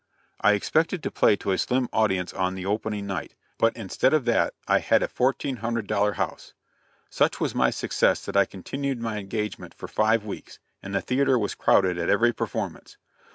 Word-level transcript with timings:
I 0.41 0.53
expected 0.53 1.03
to 1.03 1.11
play 1.11 1.35
to 1.35 1.51
a 1.51 1.59
slim 1.59 1.87
audience 1.93 2.33
on 2.33 2.55
the 2.55 2.65
opening 2.65 3.05
night, 3.05 3.35
but 3.59 3.77
instead 3.77 4.15
of 4.15 4.25
that 4.25 4.55
I 4.67 4.79
had 4.79 5.03
a 5.03 5.07
fourteen 5.07 5.57
hundred 5.57 5.85
dollar 5.85 6.13
house. 6.13 6.55
Such 7.11 7.39
was 7.39 7.53
my 7.53 7.69
success 7.69 8.25
that 8.25 8.35
I 8.35 8.45
continued 8.45 8.99
my 8.99 9.19
engagement 9.19 9.75
for 9.75 9.87
five 9.87 10.25
weeks, 10.25 10.57
and 10.81 10.95
the 10.95 11.01
theatre 11.01 11.37
was 11.37 11.53
crowded 11.53 11.99
at 11.99 12.09
every 12.09 12.33
performance. 12.33 12.97